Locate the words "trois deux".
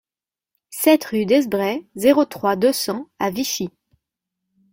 2.25-2.73